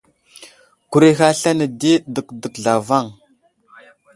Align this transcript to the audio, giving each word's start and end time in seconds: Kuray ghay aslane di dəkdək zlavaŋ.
Kuray 0.89 1.13
ghay 1.17 1.31
aslane 1.33 1.65
di 1.79 1.93
dəkdək 2.13 2.55
zlavaŋ. 2.63 3.05